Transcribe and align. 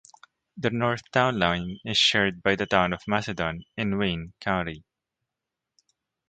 The 0.57 0.71
north 0.71 1.11
town 1.11 1.37
line 1.37 1.77
is 1.85 1.95
shared 1.95 2.41
by 2.41 2.55
the 2.55 2.65
town 2.65 2.91
of 2.91 3.07
Macedon 3.07 3.63
in 3.77 3.99
Wayne, 3.99 4.33
County. 4.39 4.83